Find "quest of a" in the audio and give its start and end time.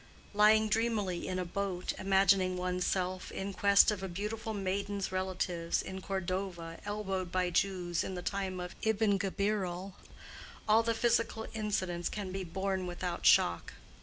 3.53-4.07